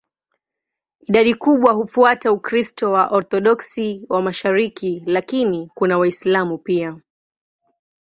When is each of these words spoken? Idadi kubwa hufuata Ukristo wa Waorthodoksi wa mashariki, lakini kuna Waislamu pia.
Idadi 1.07 1.35
kubwa 1.35 1.73
hufuata 1.73 2.31
Ukristo 2.31 2.91
wa 2.91 2.99
Waorthodoksi 3.01 4.05
wa 4.09 4.21
mashariki, 4.21 5.03
lakini 5.05 5.71
kuna 5.75 5.97
Waislamu 5.97 6.57
pia. 6.57 6.97